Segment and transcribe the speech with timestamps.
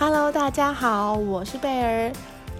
[0.00, 2.12] Hello，大家好，我是贝儿。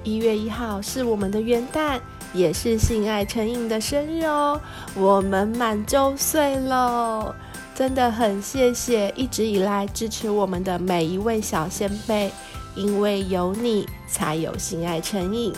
[0.02, 2.00] 一月一号是我们的元旦，
[2.32, 4.60] 也是性爱成瘾的生日哦。
[4.96, 7.32] 我们满周岁喽，
[7.76, 12.32] 真的很谢谢一直以来支持我们的每一位小仙贝，
[12.74, 15.54] 因为有你才有性爱成瘾。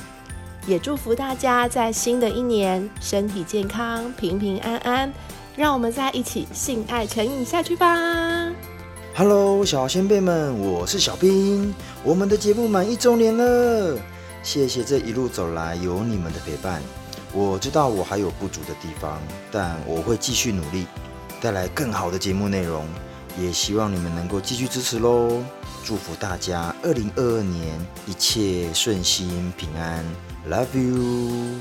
[0.66, 5.10] 也祝福大家在新的一年身体健康、平平安安。
[5.56, 8.52] 让我们再一起性爱成瘾下去吧。
[9.12, 11.74] Hello，小仙贝们，我是小兵。
[12.04, 13.98] 我们的节目满一周年了，
[14.42, 16.80] 谢谢这一路走来有你们的陪伴。
[17.32, 20.86] 我知道我还有不足的地方，但我会继续努力，
[21.40, 22.86] 带来更好的节目内容。
[23.38, 25.42] 也希望你们能够继续支持喽。
[25.84, 30.04] 祝福大家二零二二年一切顺心平安
[30.48, 31.58] ，Love you。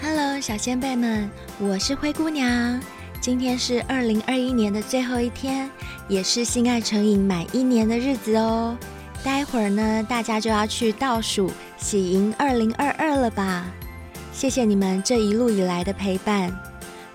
[0.00, 2.80] Hello，小仙贝们，我是灰姑娘。
[3.22, 5.70] 今天是二零二一年的最后一天，
[6.08, 8.76] 也是性爱成瘾满一年的日子哦。
[9.22, 11.48] 待会儿呢，大家就要去倒数
[11.78, 13.70] 喜迎二零二二了吧？
[14.32, 16.52] 谢谢你们这一路以来的陪伴，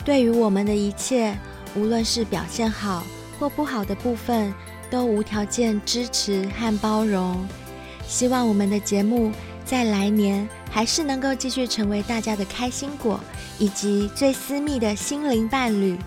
[0.06, 1.38] 对于我们的一切，
[1.76, 3.04] 无论是表现好
[3.38, 4.54] 或不好的部分，
[4.90, 7.46] 都无条件支持和包容。
[8.08, 9.30] 希望我们的节目
[9.66, 10.48] 在来年
[10.78, 13.20] 还是能够继续成为大家的开心果。
[13.58, 15.98] 以及最私密的心灵伴侣，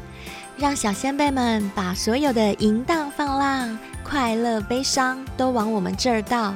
[0.56, 6.54] 让小先辈们把所有的淫荡放浪、快乐悲伤都往我们这儿倒。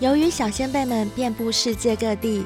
[0.00, 2.44] 由于小先辈们遍布世界各地，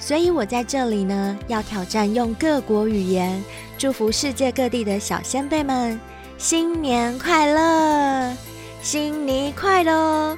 [0.00, 3.40] 所以我在这里呢要挑战用各国语言
[3.78, 6.00] 祝福世界各地的小先辈们
[6.36, 8.36] 新年快乐，
[8.82, 10.36] 新年快乐，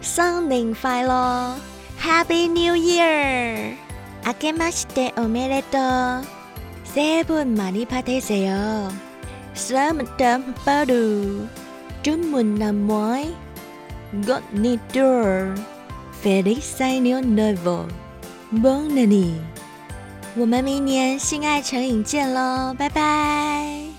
[0.00, 1.54] 新年快乐
[2.03, 3.75] ，Happy New Year！
[4.25, 6.23] あけましておめでとう。
[6.83, 10.07] 새해 복 많이 받으세요。Selamat
[10.65, 11.47] baru。
[12.01, 13.27] 祝满年迈。
[14.25, 19.35] God nidur。Feliz año nuevo。Bon année。
[20.35, 23.92] 我们明年性爱成瘾见喽，拜拜。